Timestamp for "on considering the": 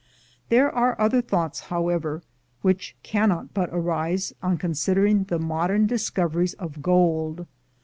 4.41-5.37